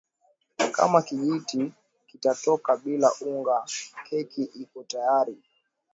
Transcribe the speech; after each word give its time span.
Kama 0.75 1.01
kijiti 1.01 1.59
kitatoka 2.07 2.71
bila 2.83 3.09
unga 3.27 3.57
keki 4.05 4.43
iko 4.61 4.79
tayar 4.89 5.27